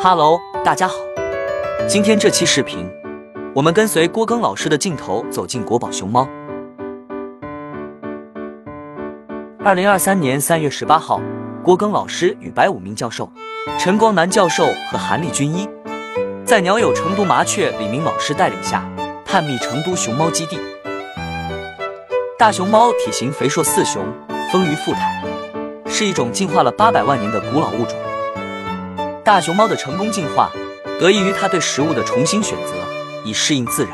[0.00, 0.94] Hello，大家好。
[1.88, 2.88] 今天这期视频，
[3.52, 6.28] 我们跟随郭庚老师的镜头走进国宝熊猫。
[9.64, 11.20] 二零二三年三月十八号，
[11.64, 13.28] 郭庚老师与白武明教授、
[13.76, 15.68] 陈光南教授和韩立军医，
[16.44, 18.88] 在鸟友成都麻雀李明老师带领下，
[19.24, 20.60] 探秘成都熊猫基地。
[22.38, 24.06] 大熊猫体型肥硕似熊，
[24.52, 25.24] 丰腴富态，
[25.86, 27.98] 是一种进化了八百万年的古老物种。
[29.28, 30.50] 大熊猫的成功进化，
[30.98, 32.72] 得益于它对食物的重新选择，
[33.22, 33.92] 以适应自然。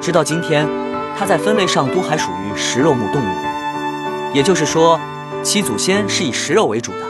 [0.00, 0.66] 直到今天，
[1.14, 4.98] 它在分类上都还属于食肉目动物，也就是说，
[5.42, 7.00] 其祖先是以食肉为主的。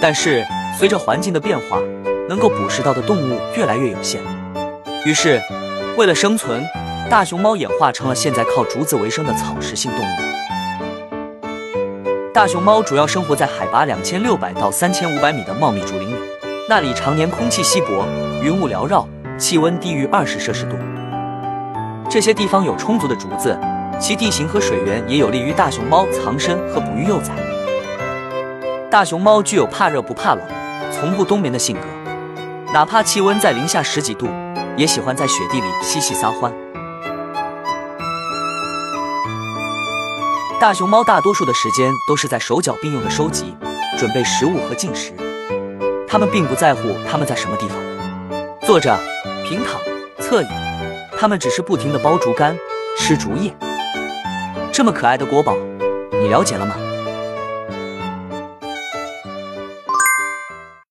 [0.00, 0.46] 但是，
[0.78, 1.80] 随着环境的变化，
[2.28, 4.20] 能够捕食到的动物越来越有限，
[5.04, 5.42] 于是，
[5.96, 6.64] 为了生存，
[7.10, 10.16] 大熊猫演化成了现在靠竹子为生的草食性动物。
[12.36, 16.18] 大熊猫主要生活在海拔两千六百到三千五百米的茂密竹林里，
[16.68, 18.04] 那里常年空气稀薄，
[18.42, 19.08] 云雾缭绕，
[19.38, 20.76] 气温低于二十摄氏度。
[22.10, 23.58] 这些地方有充足的竹子，
[23.98, 27.32] 其地形和水源也有利于大熊猫藏身和哺育幼崽。
[28.90, 30.44] 大熊猫具有怕热不怕冷、
[30.92, 31.86] 从不冬眠的性格，
[32.70, 34.28] 哪怕气温在零下十几度，
[34.76, 36.52] 也喜欢在雪地里嬉戏撒欢。
[40.58, 43.54] 大熊猫大多数的时间都是在手脚并用的收集、
[43.98, 45.12] 准备食物和进食，
[46.08, 47.78] 它们并不在乎它们在什么地方，
[48.62, 48.98] 坐着、
[49.44, 49.78] 平躺、
[50.18, 50.46] 侧倚，
[51.18, 52.58] 它们只是不停的剥竹竿、
[52.96, 53.54] 吃竹叶。
[54.72, 55.54] 这么可爱的国宝，
[56.10, 56.74] 你了解了吗？